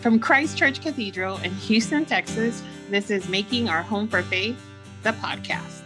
[0.00, 4.56] From Christ Church Cathedral in Houston, Texas, this is Making Our Home for Faith,
[5.02, 5.82] the podcast.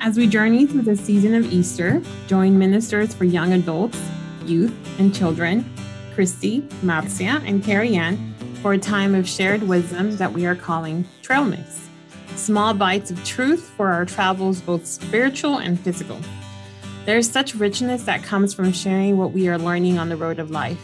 [0.00, 3.98] As we journey through the season of Easter, join ministers for young adults,
[4.44, 5.64] youth, and children,
[6.14, 11.06] Christy, Marcia, and Carrie Ann, for a time of shared wisdom that we are calling
[11.22, 11.86] Trail Mix
[12.38, 16.18] small bites of truth for our travels, both spiritual and physical.
[17.04, 20.38] There is such richness that comes from sharing what we are learning on the road
[20.38, 20.80] of life.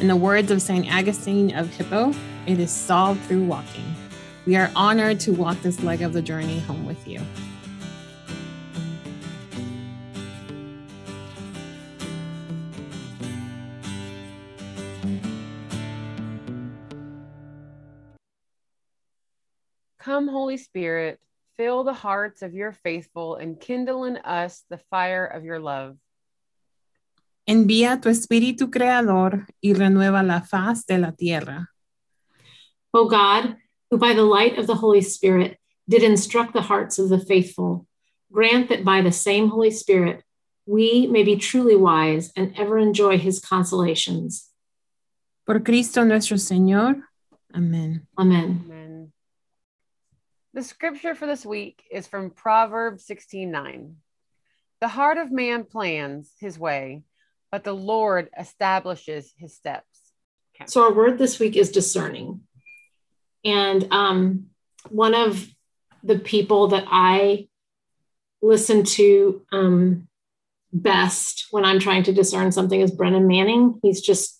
[0.00, 0.92] In the words of St.
[0.92, 2.12] Augustine of Hippo,
[2.46, 3.94] it is solved through walking.
[4.44, 7.20] We are honored to walk this leg of the journey home with you.
[20.22, 21.18] Come, Holy Spirit,
[21.56, 25.96] fill the hearts of your faithful and kindle in us the fire of your love.
[27.48, 31.66] Envía tu Espíritu Creador y renueva la faz de la tierra.
[32.94, 33.56] O God,
[33.90, 37.88] who by the light of the Holy Spirit did instruct the hearts of the faithful,
[38.30, 40.22] grant that by the same Holy Spirit
[40.66, 44.50] we may be truly wise and ever enjoy his consolations.
[45.44, 47.02] Por Cristo nuestro Señor.
[47.52, 48.06] Amen.
[48.16, 48.62] Amen.
[48.64, 48.81] Amen.
[50.54, 53.94] The scripture for this week is from Proverbs 16:9.
[54.82, 57.04] The heart of man plans his way,
[57.50, 60.12] but the Lord establishes his steps.
[60.54, 60.66] Okay.
[60.66, 62.42] So our word this week is discerning.
[63.44, 64.50] And um,
[64.90, 65.48] one of
[66.02, 67.48] the people that I
[68.42, 70.08] listen to um,
[70.70, 73.80] best when I'm trying to discern something is Brennan Manning.
[73.82, 74.38] He's just,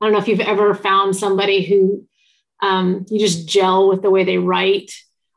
[0.00, 2.08] I don't know if you've ever found somebody who
[2.60, 4.92] um, you just gel with the way they write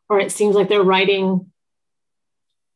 [0.10, 1.52] or it seems like they're writing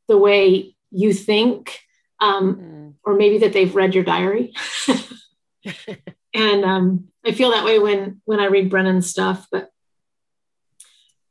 [0.08, 1.80] the way you think,
[2.20, 2.94] um, mm.
[3.04, 4.54] or maybe that they've read your diary.
[6.34, 9.48] and um, I feel that way when when I read Brennan's stuff.
[9.52, 9.70] But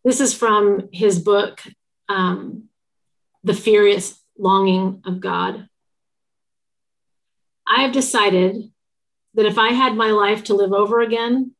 [0.05, 1.61] this is from his book,
[2.09, 2.69] um,
[3.45, 5.69] "The Furious Longing of God."
[7.67, 8.73] I have decided
[9.35, 11.53] that if I had my life to live over again,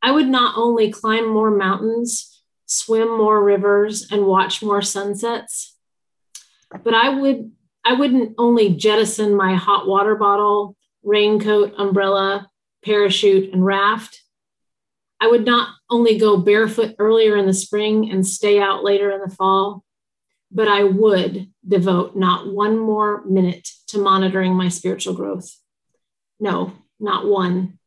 [0.00, 2.35] I would not only climb more mountains
[2.66, 5.76] swim more rivers and watch more sunsets.
[6.84, 7.52] But I would
[7.84, 12.50] I wouldn't only jettison my hot water bottle, raincoat, umbrella,
[12.84, 14.22] parachute, and raft.
[15.20, 19.20] I would not only go barefoot earlier in the spring and stay out later in
[19.20, 19.84] the fall,
[20.50, 25.56] but I would devote not one more minute to monitoring my spiritual growth.
[26.40, 27.78] No, not one.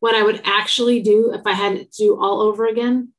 [0.00, 3.12] What I would actually do if I had to do all over again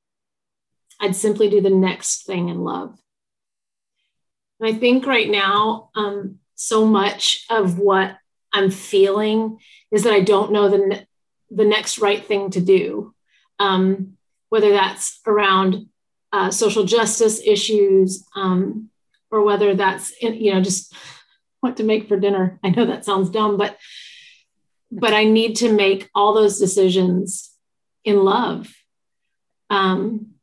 [0.99, 2.97] I'd simply do the next thing in love.
[4.59, 8.17] And I think right now, um, so much of what
[8.51, 9.59] I'm feeling
[9.91, 11.07] is that I don't know the, ne-
[11.51, 13.13] the next right thing to do,
[13.59, 14.17] um,
[14.49, 15.87] whether that's around
[16.33, 18.89] uh, social justice issues um,
[19.29, 20.93] or whether that's, in, you know, just
[21.59, 22.59] what to make for dinner.
[22.63, 23.77] I know that sounds dumb, but
[24.89, 27.51] but I need to make all those decisions
[28.05, 28.73] in love.
[29.69, 30.35] Um,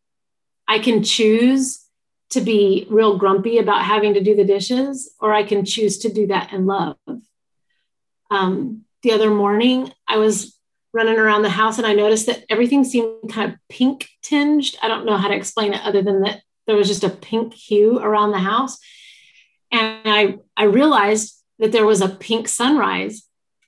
[0.67, 1.85] I can choose
[2.31, 6.13] to be real grumpy about having to do the dishes, or I can choose to
[6.13, 6.97] do that in love.
[8.31, 10.59] Um, the other morning, I was
[10.93, 14.77] running around the house and I noticed that everything seemed kind of pink tinged.
[14.83, 17.53] I don't know how to explain it other than that there was just a pink
[17.53, 18.79] hue around the house.
[19.71, 23.25] And I, I realized that there was a pink sunrise.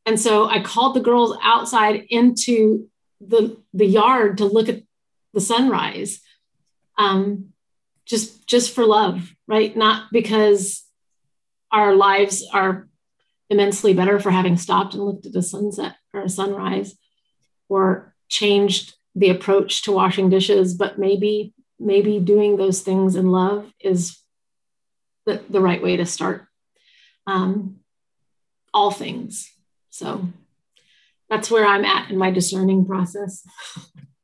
[0.06, 2.88] And so I called the girls outside into
[3.20, 4.82] the, the yard to look at
[5.34, 6.20] the sunrise
[6.98, 7.52] um,
[8.04, 9.76] just just for love, right?
[9.76, 10.84] Not because
[11.72, 12.88] our lives are
[13.50, 16.96] immensely better for having stopped and looked at a sunset or a sunrise,
[17.68, 23.70] or changed the approach to washing dishes, but maybe maybe doing those things in love
[23.80, 24.18] is
[25.26, 26.46] the, the right way to start
[27.26, 27.76] um,
[28.72, 29.52] all things.
[29.90, 30.28] So
[31.28, 33.44] that's where I'm at in my discerning process.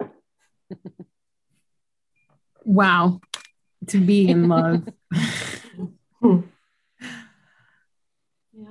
[2.73, 3.21] Wow.
[3.89, 4.89] To be in love.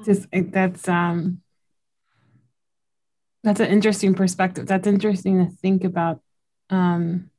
[0.05, 1.41] Just that's um
[3.43, 4.65] that's an interesting perspective.
[4.65, 6.21] That's interesting to think about.
[6.71, 7.29] Um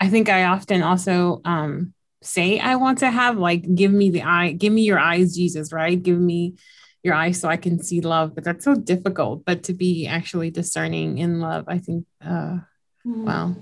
[0.00, 4.22] I think I often also um say I want to have like give me the
[4.22, 6.02] eye, give me your eyes, Jesus, right?
[6.02, 6.56] Give me
[7.04, 8.34] your eyes so I can see love.
[8.34, 9.44] But that's so difficult.
[9.44, 12.58] But to be actually discerning in love, I think uh
[13.06, 13.24] mm.
[13.24, 13.54] wow.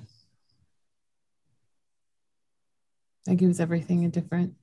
[3.26, 4.55] That gives everything a different,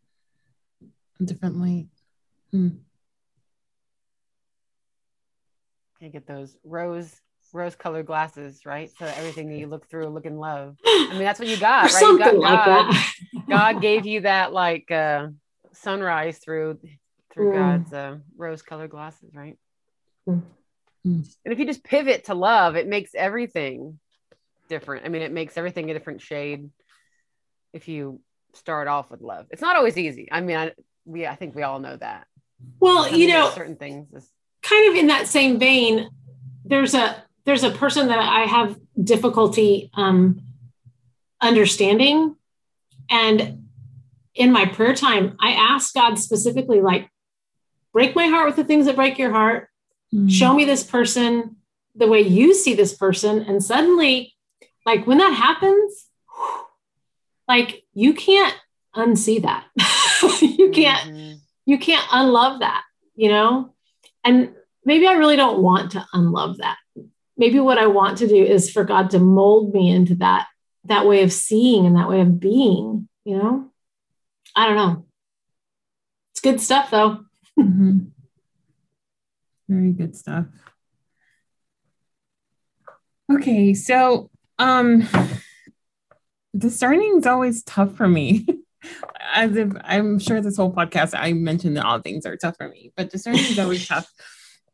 [1.19, 1.87] a different light.
[2.51, 2.69] Hmm.
[5.99, 7.13] You get those rose
[7.53, 8.89] rose colored glasses, right?
[8.97, 10.77] So everything that you look through, look in love.
[10.85, 12.01] I mean, that's what you got, right?
[12.01, 12.91] You got Something like God.
[12.91, 13.47] that.
[13.49, 15.27] God gave you that like uh,
[15.73, 16.79] sunrise through
[17.33, 17.53] through.
[17.53, 19.57] God's uh, rose colored glasses, right?
[20.27, 20.43] Mm.
[21.05, 23.99] And if you just pivot to love, it makes everything
[24.69, 25.05] different.
[25.05, 26.69] I mean, it makes everything a different shade.
[27.73, 28.21] If you
[28.53, 30.27] start off with love, it's not always easy.
[30.31, 30.71] I mean, I,
[31.05, 32.27] we I think we all know that.
[32.79, 34.13] Well, I you know, certain things.
[34.13, 34.29] Is,
[34.61, 36.09] kind of in that same vein,
[36.65, 40.41] there's a there's a person that I have difficulty um,
[41.41, 42.35] understanding,
[43.09, 43.67] and
[44.35, 47.09] in my prayer time, I ask God specifically, like,
[47.91, 49.69] break my heart with the things that break your heart.
[50.11, 50.27] Hmm.
[50.27, 51.57] Show me this person
[51.95, 54.35] the way you see this person, and suddenly,
[54.85, 56.07] like when that happens,
[57.51, 58.55] like you can't
[58.95, 59.65] unsee that.
[60.41, 61.39] you can't Mhm.
[61.65, 62.83] you can't unlove that,
[63.15, 63.73] you know?
[64.23, 64.53] And
[64.85, 66.77] maybe I really don't want to unlove that.
[67.37, 70.47] Maybe what I want to do is for God to mold me into that
[70.85, 73.69] that way of seeing and that way of being, you know?
[74.55, 75.05] I don't know.
[76.31, 77.19] It's good stuff though.
[77.59, 78.11] Mhm.
[79.67, 80.45] Very good stuff.
[83.33, 85.03] Okay, so um
[86.57, 88.45] discerning is always tough for me.
[89.33, 92.67] As if I'm sure this whole podcast I mentioned that all things are tough for
[92.67, 94.11] me, but discerning is always tough.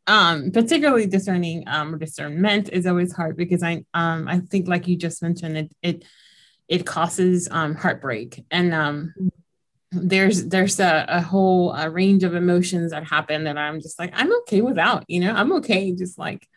[0.08, 4.88] Um, particularly discerning um or discernment is always hard because I um I think like
[4.88, 6.06] you just mentioned it it
[6.70, 9.14] it causes um heartbreak and um
[9.92, 14.14] there's there's a, a whole uh range of emotions that happen that I'm just like
[14.14, 16.48] I'm okay without you know I'm okay just like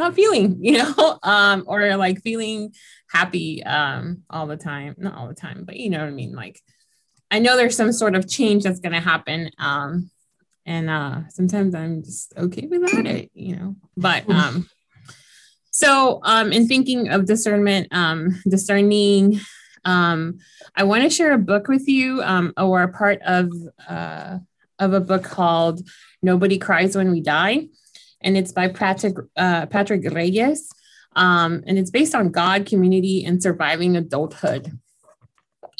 [0.00, 2.72] not feeling you know um or like feeling
[3.10, 6.34] happy um all the time not all the time but you know what I mean
[6.34, 6.60] like
[7.30, 10.10] I know there's some sort of change that's going to happen um
[10.66, 14.68] and uh sometimes I'm just okay without it you know but um
[15.70, 19.40] so um in thinking of discernment um discerning
[19.84, 20.38] um
[20.76, 23.50] I want to share a book with you, um, or a part of
[23.88, 24.38] uh,
[24.78, 25.86] of a book called
[26.22, 27.66] "Nobody Cries When We Die,"
[28.22, 30.68] and it's by Patrick uh, Patrick Reyes,
[31.16, 34.78] um, and it's based on God, community, and surviving adulthood.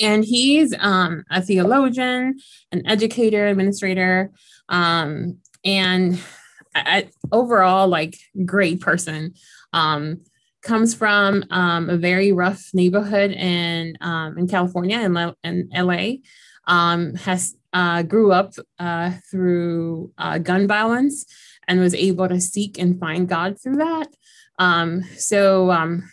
[0.00, 2.38] And he's um, a theologian,
[2.72, 4.30] an educator, administrator,
[4.68, 6.20] um, and
[6.74, 9.34] I, overall, like great person.
[9.72, 10.22] Um,
[10.62, 16.16] comes from um, a very rough neighborhood in um, in California and in, in LA.
[17.24, 21.26] Has uh, grew up uh, through uh, gun violence
[21.70, 24.08] and was able to seek and find God through that.
[24.58, 26.10] Um, so um,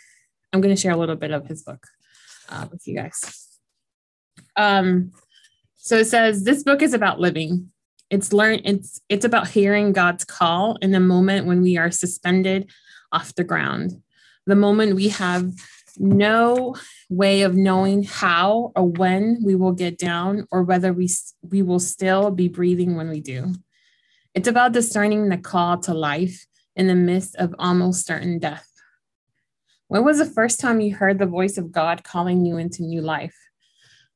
[0.53, 1.85] I'm going to share a little bit of his book
[2.49, 3.59] uh, with you guys.
[4.55, 5.11] Um,
[5.75, 7.71] so it says this book is about living.
[8.09, 8.61] It's learn.
[8.63, 12.71] It's it's about hearing God's call in the moment when we are suspended
[13.11, 14.01] off the ground
[14.47, 15.51] the moment we have
[15.99, 16.75] no
[17.09, 21.09] way of knowing how or when we will get down or whether we
[21.41, 23.53] we will still be breathing when we do
[24.37, 26.45] it's about discerning the call to life
[26.75, 28.67] in the midst of almost certain death
[29.87, 33.01] when was the first time you heard the voice of god calling you into new
[33.01, 33.35] life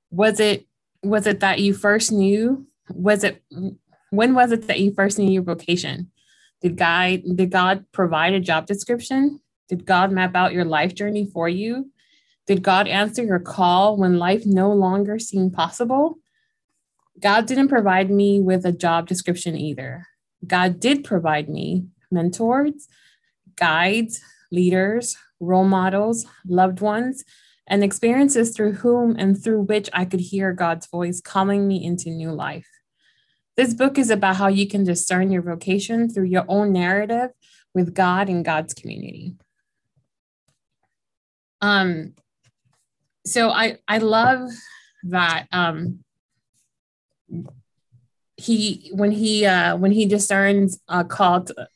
[0.09, 0.68] was it
[1.03, 3.44] was it that you first knew was it
[4.11, 6.11] when was it that you first knew your vocation
[6.61, 11.25] did god did god provide a job description did God map out your life journey
[11.25, 11.90] for you?
[12.45, 16.18] Did God answer your call when life no longer seemed possible?
[17.21, 20.07] God didn't provide me with a job description either.
[20.45, 22.88] God did provide me mentors,
[23.56, 24.21] guides,
[24.52, 27.24] leaders, role models, loved ones,
[27.68, 32.10] and experiences through whom and through which I could hear God's voice calling me into
[32.10, 32.68] new life.
[33.56, 37.31] This book is about how you can discern your vocation through your own narrative
[37.74, 39.36] with God and God's community.
[41.62, 42.16] Um,
[43.26, 44.50] so I I love
[45.04, 46.04] that um,
[48.42, 51.68] he when he uh, when he discerns a call to,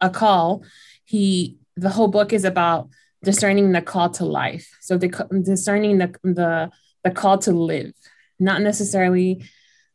[0.00, 0.64] a call
[1.04, 2.88] he the whole book is about
[3.22, 4.66] discerning the call to life.
[4.80, 5.08] So the,
[5.44, 6.70] discerning the, the
[7.04, 7.92] the call to live
[8.38, 9.44] not necessarily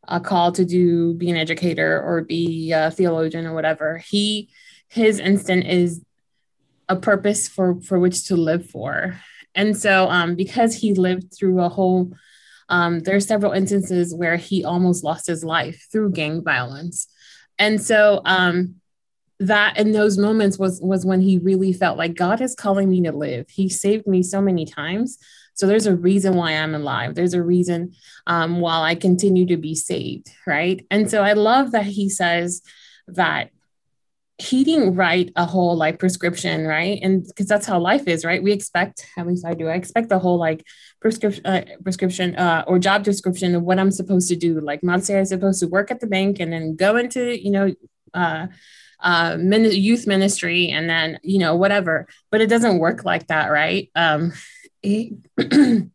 [0.08, 3.98] a call to do be an educator or be a theologian or whatever.
[3.98, 4.50] He
[4.88, 6.02] his instinct is
[6.88, 9.20] a purpose for for which to live for.
[9.54, 12.12] And so um because he lived through a whole
[12.68, 17.06] um there's several instances where he almost lost his life through gang violence
[17.58, 18.76] and so um
[19.38, 23.02] that in those moments was was when he really felt like god is calling me
[23.02, 25.18] to live he saved me so many times
[25.54, 27.14] So there's a reason why I'm alive.
[27.14, 27.92] There's a reason
[28.26, 30.84] um, while I continue to be saved, right?
[30.90, 32.60] And so I love that he says
[33.08, 33.50] that
[34.38, 36.98] he didn't write a whole like prescription, right?
[37.02, 38.42] And because that's how life is, right?
[38.42, 40.62] We expect, at least I do, I expect the whole like
[41.00, 44.60] prescription, uh, prescription uh, or job description of what I'm supposed to do.
[44.60, 47.74] Like Marcia is supposed to work at the bank and then go into, you know,
[48.12, 48.48] uh,
[49.00, 52.06] uh, youth ministry and then, you know, whatever.
[52.30, 53.90] But it doesn't work like that, right?
[53.94, 54.34] Um,
[54.82, 55.14] it,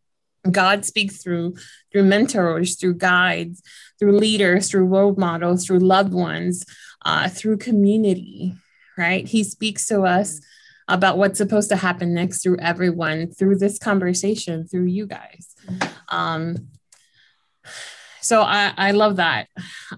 [0.50, 1.54] God speaks through
[1.92, 3.62] through mentors, through guides,
[4.00, 6.64] through leaders, through role models, through loved ones
[7.04, 8.54] uh, through community,
[8.96, 9.26] right?
[9.26, 10.40] He speaks to us
[10.88, 15.54] about what's supposed to happen next through everyone, through this conversation, through you guys.
[16.08, 16.68] Um,
[18.20, 19.48] so I, I love that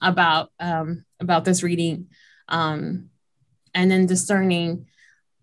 [0.00, 2.08] about um, about this reading,
[2.48, 3.10] um,
[3.74, 4.86] and then discerning.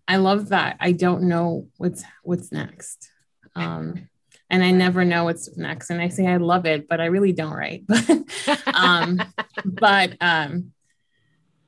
[0.08, 3.10] I love that I don't know what's what's next.
[3.54, 4.08] Um,
[4.50, 5.90] and I never know what's next.
[5.90, 7.84] And I say I love it, but I really don't, right?
[8.44, 9.20] But um,
[9.64, 10.72] but um,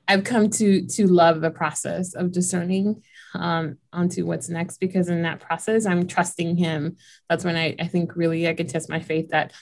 [0.07, 5.23] I've come to to love the process of discerning um, onto what's next because in
[5.23, 6.97] that process I'm trusting Him.
[7.29, 9.53] That's when I, I think really I can test my faith that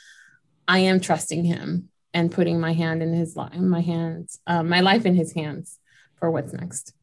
[0.68, 4.82] I am trusting Him and putting my hand in His life, my hands, uh, my
[4.82, 5.80] life in His hands
[6.16, 6.94] for what's next.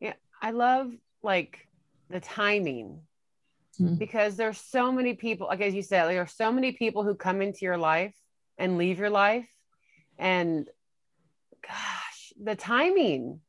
[0.00, 1.68] Yeah, I love like
[2.08, 3.02] the timing
[3.80, 3.94] mm-hmm.
[3.94, 5.46] because there's so many people.
[5.46, 8.14] Like as you said, there are so many people who come into your life
[8.58, 9.48] and leave your life,
[10.18, 10.68] and
[11.66, 13.40] gosh, the timing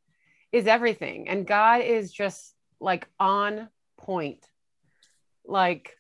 [0.52, 1.28] is everything.
[1.30, 4.46] And God is just like on point.
[5.46, 5.96] Like,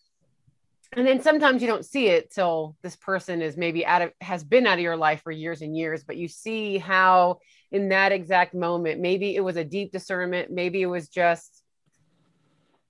[0.93, 4.43] and then sometimes you don't see it till this person is maybe out of has
[4.43, 7.39] been out of your life for years and years, but you see how
[7.71, 11.63] in that exact moment, maybe it was a deep discernment, maybe it was just,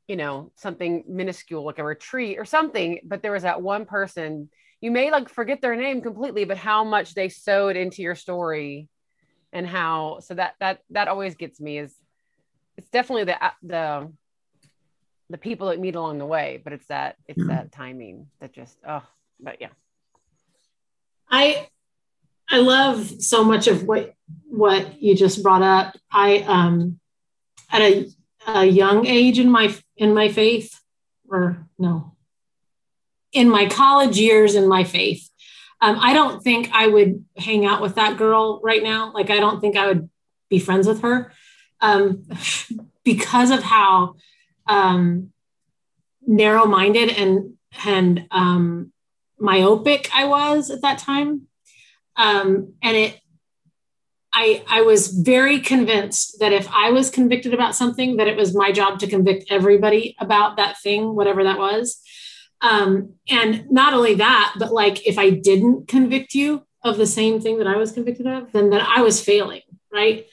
[0.07, 4.49] you know, something minuscule like a retreat or something, but there was that one person
[4.81, 8.89] you may like forget their name completely, but how much they sowed into your story
[9.53, 11.93] and how so that that that always gets me is
[12.77, 14.12] it's definitely the the
[15.29, 17.48] the people that meet along the way but it's that it's yeah.
[17.48, 19.03] that timing that just oh
[19.39, 19.70] but yeah
[21.29, 21.67] i
[22.50, 24.13] i love so much of what
[24.50, 27.00] what you just brought up i um
[27.72, 28.08] at a,
[28.48, 30.79] a young age in my in my faith
[31.29, 32.13] or no
[33.31, 35.30] in my college years in my faith
[35.81, 39.11] um, I don't think I would hang out with that girl right now.
[39.13, 40.09] Like, I don't think I would
[40.50, 41.31] be friends with her
[41.81, 42.23] um,
[43.03, 44.15] because of how
[44.67, 45.31] um,
[46.25, 48.93] narrow minded and, and um,
[49.39, 51.47] myopic I was at that time.
[52.15, 53.19] Um, and it,
[54.33, 58.55] I, I was very convinced that if I was convicted about something, that it was
[58.55, 62.01] my job to convict everybody about that thing, whatever that was.
[62.62, 67.41] Um, and not only that, but like if I didn't convict you of the same
[67.41, 70.25] thing that I was convicted of, then that I was failing, right?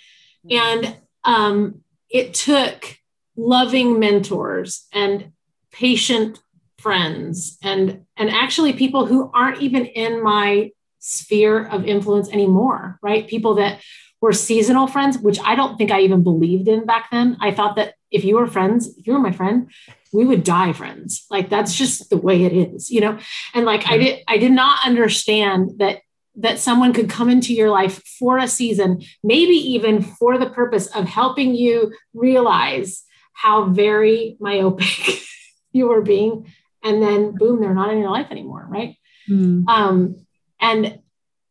[0.50, 2.98] And um, it took
[3.36, 5.32] loving mentors and
[5.70, 6.40] patient
[6.78, 13.28] friends and and actually people who aren't even in my sphere of influence anymore, right?
[13.28, 13.80] People that
[14.20, 17.36] were seasonal friends, which I don't think I even believed in back then.
[17.40, 19.70] I thought that if you were friends, if you were my friend,
[20.12, 21.26] we would die friends.
[21.30, 23.18] Like that's just the way it is, you know?
[23.54, 26.00] And like I did I did not understand that
[26.36, 30.86] that someone could come into your life for a season, maybe even for the purpose
[30.94, 35.20] of helping you realize how very myopic
[35.72, 36.52] you were being.
[36.84, 38.96] And then boom, they're not in your life anymore, right?
[39.28, 39.68] Mm.
[39.68, 40.26] Um,
[40.60, 41.00] and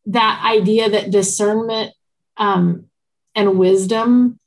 [0.07, 1.93] that idea that discernment
[2.37, 2.85] um,
[3.35, 4.39] and wisdom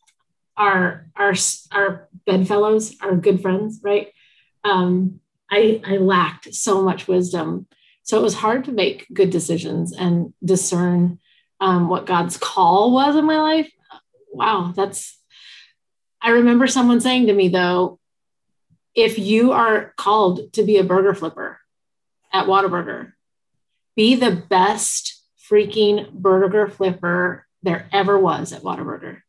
[0.60, 1.06] our
[1.70, 4.12] our bedfellows, our good friends, right?
[4.62, 7.66] Um, I I lacked so much wisdom,
[8.02, 11.18] so it was hard to make good decisions and discern
[11.60, 13.72] um, what God's call was in my life.
[14.32, 15.18] Wow, that's.
[16.22, 17.98] I remember someone saying to me though,
[18.94, 21.58] if you are called to be a burger flipper
[22.30, 23.12] at Whataburger,
[23.96, 29.22] be the best freaking burger flipper there ever was at Whataburger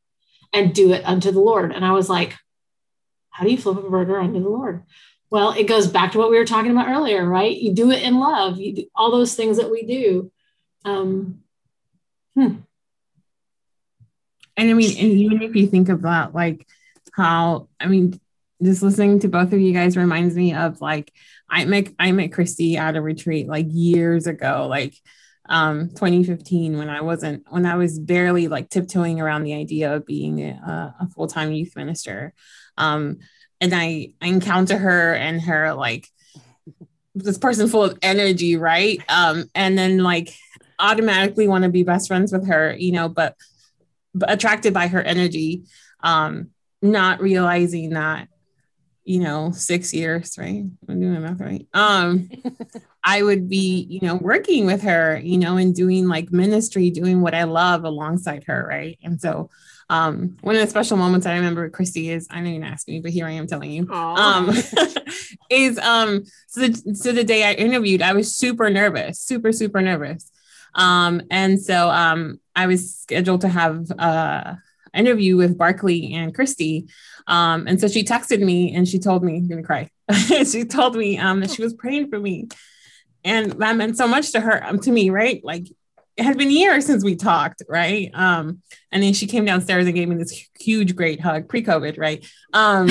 [0.53, 1.71] and do it unto the Lord.
[1.71, 2.35] And I was like,
[3.29, 4.83] how do you flip a burger unto the Lord?
[5.29, 7.55] Well, it goes back to what we were talking about earlier, right?
[7.55, 8.59] You do it in love.
[8.59, 10.31] You do all those things that we do.
[10.83, 11.39] Um,
[12.35, 12.55] hmm.
[14.57, 16.67] And I mean, and even if you think about like
[17.13, 18.19] how, I mean,
[18.61, 21.11] just listening to both of you guys reminds me of like
[21.49, 24.93] I met I met Christy at a retreat like years ago, like
[25.51, 30.05] um, 2015 when I wasn't when I was barely like tiptoeing around the idea of
[30.05, 32.33] being a, a full time youth minister.
[32.77, 33.19] Um,
[33.59, 36.07] and I, I encounter her and her like
[37.13, 39.03] this person full of energy, right?
[39.09, 40.33] Um, and then like
[40.79, 43.35] automatically want to be best friends with her, you know, but,
[44.15, 45.65] but attracted by her energy,
[45.99, 48.29] um, not realizing that,
[49.03, 50.63] you know, six years, right?
[50.87, 51.67] I'm doing math right.
[51.73, 52.29] Um,
[53.03, 57.21] I would be, you know, working with her, you know, and doing like ministry, doing
[57.21, 58.97] what I love alongside her, right?
[59.03, 59.49] And so
[59.89, 62.71] um, one of the special moments I remember with Christy is I know you're not
[62.71, 63.91] asking me, but here I am telling you.
[63.91, 64.49] Um,
[65.49, 69.81] is um so the, so the day I interviewed, I was super nervous, super super
[69.81, 70.31] nervous,
[70.75, 74.55] um, and so um I was scheduled to have uh
[74.93, 76.87] interview with Barkley and Christy,
[77.27, 79.89] um, and so she texted me and she told me I'm gonna cry.
[80.45, 82.47] she told me um that she was praying for me,
[83.23, 85.43] and that meant so much to her um, to me, right?
[85.43, 85.67] Like
[86.17, 88.11] it had been years since we talked, right?
[88.13, 92.25] Um, and then she came downstairs and gave me this huge, great hug pre-COVID, right?
[92.53, 92.89] Um,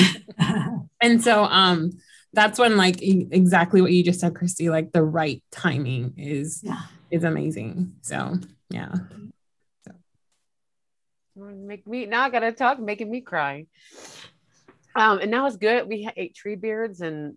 [1.01, 1.93] and so um,
[2.33, 6.83] that's when like exactly what you just said, Christy, like the right timing is yeah.
[7.11, 7.95] is amazing.
[8.03, 8.39] So
[8.71, 8.95] yeah.
[11.41, 13.67] Make me now I gotta talk, making me cry.
[14.95, 15.87] Um, and now it's good.
[15.87, 17.37] We ate Treebeards and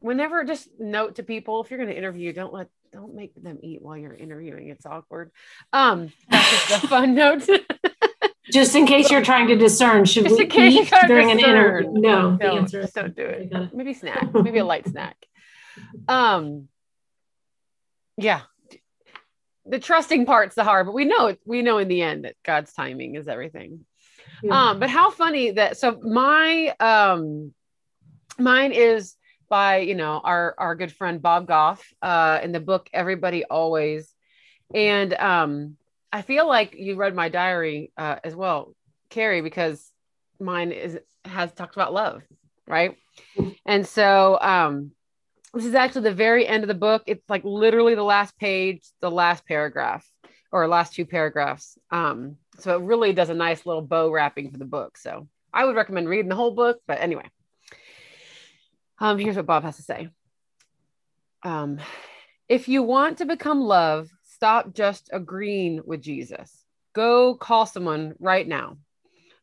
[0.00, 3.58] whenever just note to people if you're going to interview don't let don't make them
[3.62, 4.68] eat while you're interviewing.
[4.68, 5.30] It's awkward.
[5.72, 7.46] Um, that's just a fun note.
[8.50, 11.90] just in case you're trying to discern, should just we eat during an interview?
[11.92, 13.74] No, no, the answer is don't do it.
[13.74, 15.16] Maybe snack, maybe a light snack.
[16.08, 16.68] Um,
[18.16, 18.42] yeah,
[19.68, 22.72] the trusting part's the hard, but we know we know in the end that God's
[22.72, 23.84] timing is everything.
[24.42, 24.70] Yeah.
[24.70, 27.52] Um, but how funny that so my um
[28.38, 29.14] mine is
[29.48, 34.12] by you know our our good friend Bob Goff uh, in the book Everybody Always,
[34.74, 35.76] and um,
[36.12, 38.74] I feel like you read my diary uh, as well,
[39.10, 39.90] Carrie, because
[40.40, 42.22] mine is has talked about love,
[42.66, 42.96] right?
[43.64, 44.92] And so um,
[45.56, 47.02] this is actually the very end of the book.
[47.06, 50.06] It's like literally the last page, the last paragraph,
[50.52, 51.78] or last two paragraphs.
[51.90, 54.96] Um, so it really does a nice little bow wrapping for the book.
[54.98, 56.80] So I would recommend reading the whole book.
[56.86, 57.28] But anyway,
[58.98, 60.08] um, here's what Bob has to say.
[61.42, 61.78] Um,
[62.48, 66.64] if you want to become love, stop just agreeing with Jesus.
[66.94, 68.78] Go call someone right now.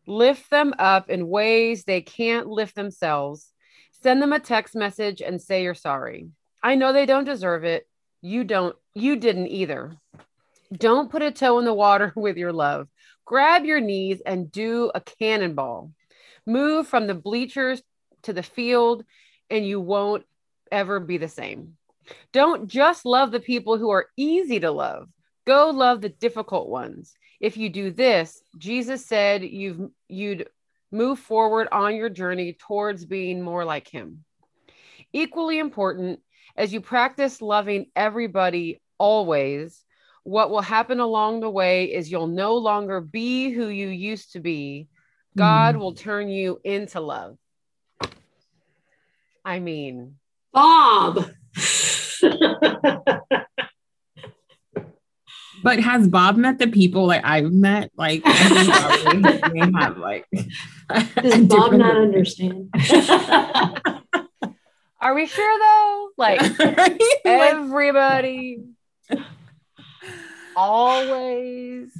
[0.05, 3.52] Lift them up in ways they can't lift themselves.
[4.03, 6.27] Send them a text message and say you're sorry.
[6.61, 7.87] I know they don't deserve it.
[8.21, 9.95] You don't, you didn't either.
[10.73, 12.89] Don't put a toe in the water with your love.
[13.25, 15.91] Grab your knees and do a cannonball.
[16.45, 17.81] Move from the bleachers
[18.23, 19.05] to the field
[19.49, 20.25] and you won't
[20.69, 21.77] ever be the same.
[22.33, 25.07] Don't just love the people who are easy to love.
[25.45, 27.13] Go love the difficult ones.
[27.39, 30.49] If you do this, Jesus said you've you'd
[30.93, 34.23] move forward on your journey towards being more like him.
[35.11, 36.19] Equally important,
[36.55, 39.83] as you practice loving everybody always,
[40.23, 44.39] what will happen along the way is you'll no longer be who you used to
[44.39, 44.87] be.
[45.35, 45.79] God mm.
[45.79, 47.37] will turn you into love.
[49.43, 50.15] I mean,
[50.53, 51.29] Bob.
[55.63, 57.91] but has Bob met the people that I've met?
[57.95, 60.27] Like, I think have like.
[61.15, 62.69] Does Bob not understand?
[65.01, 66.09] Are we sure though?
[66.17, 66.41] Like
[67.25, 68.63] everybody,
[70.55, 71.91] always.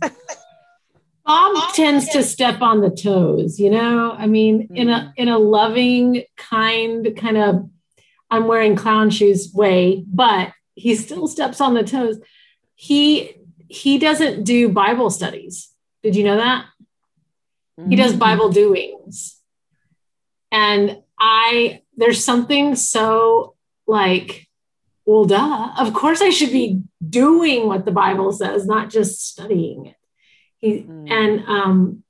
[1.26, 4.12] Bob tends to step on the toes, you know.
[4.18, 5.10] I mean, in a mm-hmm.
[5.18, 7.70] in a loving, kind kind of
[8.30, 12.20] I'm wearing clown shoes way, but he still steps on the toes.
[12.76, 13.36] He
[13.74, 15.72] he doesn't do Bible studies.
[16.04, 16.66] Did you know that?
[17.80, 17.90] Mm-hmm.
[17.90, 18.20] He does mm-hmm.
[18.20, 19.40] Bible doings.
[20.52, 23.56] And I there's something so
[23.88, 24.48] like
[25.06, 29.88] well duh, of course I should be doing what the Bible says, not just studying
[29.88, 29.96] it.
[30.60, 31.10] He mm.
[31.10, 32.04] and um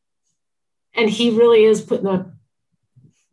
[0.93, 2.34] and he really is putting the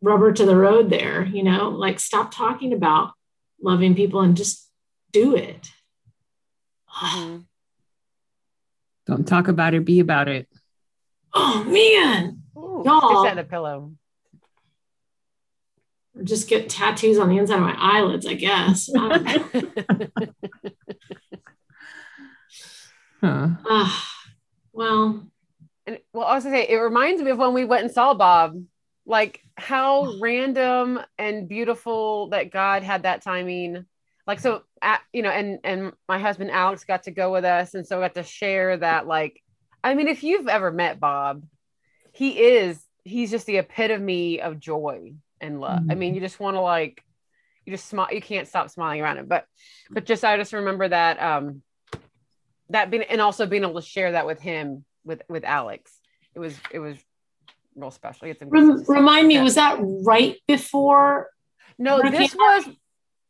[0.01, 3.11] rubber to the road there, you know, like stop talking about
[3.61, 4.69] loving people and just
[5.11, 5.69] do it.
[6.95, 7.41] Mm-hmm.
[9.07, 10.47] Don't talk about it, be about it.
[11.33, 12.43] Oh man.
[12.57, 13.93] Ooh, Y'all, just a pillow.
[16.15, 18.89] Or just get tattoos on the inside of my eyelids, I guess.
[23.21, 23.49] huh.
[23.69, 23.99] Uh,
[24.73, 25.25] well,
[25.85, 28.13] and well, I was gonna say it reminds me of when we went and saw
[28.13, 28.61] Bob.
[29.05, 33.85] Like how random and beautiful that God had that timing.
[34.27, 37.73] Like so, at, you know, and and my husband Alex got to go with us,
[37.73, 39.07] and so got to share that.
[39.07, 39.41] Like,
[39.83, 41.43] I mean, if you've ever met Bob,
[42.13, 45.13] he is he's just the epitome of joy.
[45.39, 45.81] and love.
[45.89, 47.03] I mean, you just want to like,
[47.65, 48.09] you just smile.
[48.11, 49.45] You can't stop smiling around him But,
[49.89, 51.63] but just I just remember that um,
[52.69, 55.91] that being and also being able to share that with him with with Alex.
[56.35, 56.97] It was it was
[57.75, 58.31] real special.
[58.41, 61.29] Rem- remind me, was that right before?
[61.77, 62.69] No, this was.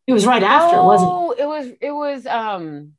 [0.08, 1.44] It was right after, oh, wasn't it?
[1.44, 1.68] It was.
[1.82, 2.26] It was.
[2.26, 2.94] Um.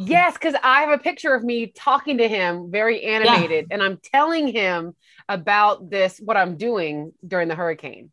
[0.00, 3.74] Yes, because I have a picture of me talking to him, very animated, yeah.
[3.74, 4.96] and I'm telling him
[5.28, 8.10] about this, what I'm doing during the hurricane,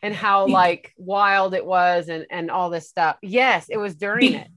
[0.00, 3.16] and how like wild it was, and and all this stuff.
[3.20, 4.48] Yes, it was during it.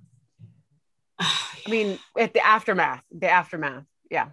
[1.19, 3.85] I mean, at the aftermath, the aftermath.
[4.09, 4.29] Yeah.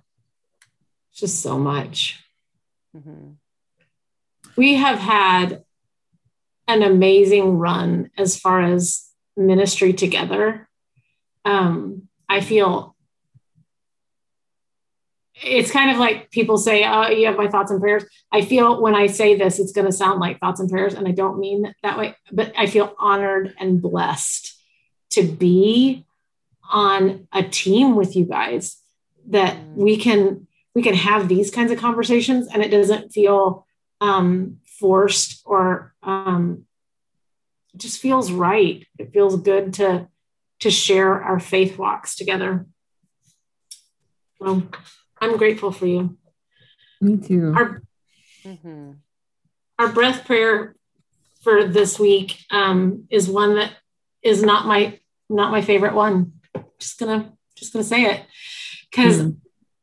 [1.15, 2.23] Just so much.
[2.97, 3.33] Mm-hmm.
[4.57, 5.65] We have had
[6.69, 10.69] an amazing run as far as ministry together.
[11.45, 12.95] Um, I feel
[15.41, 18.05] it's kind of like people say, Oh, you have my thoughts and prayers.
[18.33, 21.09] I feel when I say this, it's going to sound like thoughts and prayers, and
[21.09, 24.55] I don't mean that way, but I feel honored and blessed
[25.11, 26.05] to be
[26.71, 28.77] on a team with you guys
[29.29, 33.67] that we can we can have these kinds of conversations and it doesn't feel
[34.01, 36.65] um, forced or um,
[37.75, 38.87] it just feels right.
[38.99, 40.09] It feels good to
[40.61, 42.67] to share our faith walks together.
[44.41, 44.65] So
[45.21, 46.17] i'm grateful for you.
[47.01, 47.55] Me too.
[47.57, 47.83] Our,
[48.45, 48.93] mm-hmm.
[49.79, 50.75] our breath prayer
[51.43, 53.73] for this week um, is one that
[54.23, 56.33] is not my not my favorite one.
[56.81, 58.23] Just gonna just gonna say it.
[58.91, 59.37] Because mm.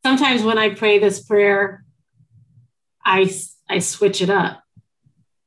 [0.03, 1.85] sometimes when I pray this prayer,
[3.05, 3.31] I
[3.69, 4.64] I switch it up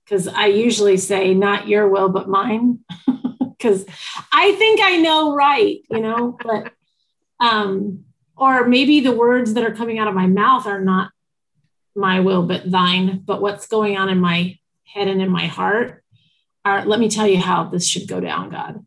[0.09, 2.81] because I usually say not your will but mine
[3.39, 3.85] because
[4.33, 6.73] I think I know right, you know, but
[7.41, 8.05] um
[8.37, 11.11] or maybe the words that are coming out of my mouth are not
[11.95, 16.03] my will but thine, but what's going on in my head and in my heart
[16.65, 18.85] are let me tell you how this should go down, God.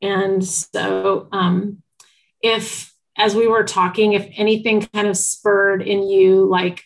[0.00, 1.82] And so um
[2.42, 6.82] if as we were talking if anything kind of spurred in you like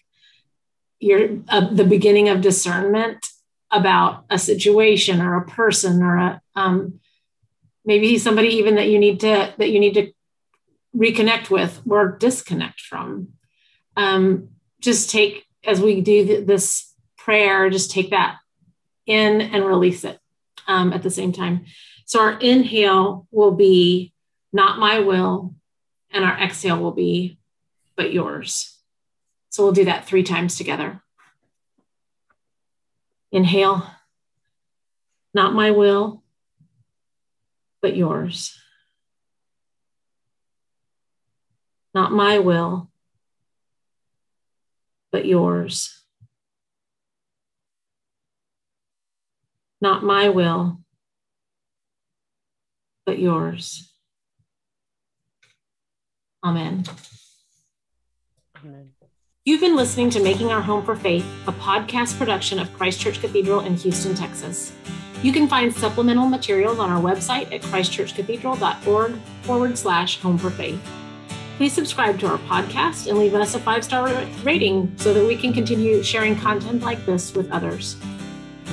[0.99, 3.30] your uh, the beginning of discernment
[3.71, 7.01] about a situation or a person or a um,
[7.85, 10.13] maybe somebody even that you need to that you need to
[10.97, 13.29] reconnect with or disconnect from
[13.97, 14.49] um,
[14.81, 18.39] just take as we do this prayer just take that
[19.07, 20.19] in and release it
[20.67, 21.65] um, at the same time
[22.05, 24.13] so our inhale will be
[24.53, 25.55] not my will.
[26.13, 27.39] And our exhale will be,
[27.97, 28.77] but yours.
[29.51, 31.03] So we'll do that three times together.
[33.33, 33.87] Inhale,
[35.33, 36.23] not my will,
[37.81, 38.59] but yours.
[41.95, 42.91] Not my will,
[45.13, 46.03] but yours.
[49.81, 50.81] Not my will,
[53.07, 53.93] but yours.
[56.45, 56.85] Amen.
[58.65, 59.00] Amen.
[59.47, 63.23] You've been listening to Making Our Home for Faith, a podcast production of Christ Church
[63.23, 64.71] Cathedral in Houston, Texas.
[65.23, 70.79] You can find supplemental materials on our website at christchurchcathedral.org forward slash home for faith.
[71.57, 74.09] Please subscribe to our podcast and leave us a five star
[74.43, 77.97] rating so that we can continue sharing content like this with others.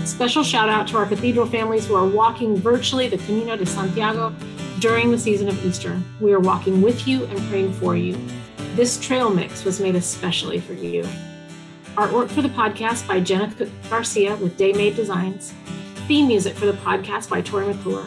[0.04, 4.36] Special shout out to our cathedral families who are walking virtually the Camino de Santiago
[4.80, 5.98] during the season of Easter.
[6.20, 8.18] We are walking with you and praying for you.
[8.78, 11.02] This trail mix was made especially for you.
[11.96, 15.52] Artwork for the podcast by Jenna Cook Garcia with Daymade Designs.
[16.08, 18.06] Theme music for the podcast by Tori McClure.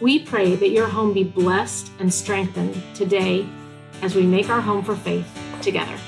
[0.00, 3.44] We pray that your home be blessed and strengthened today
[4.00, 5.26] as we make our home for faith
[5.60, 5.98] together.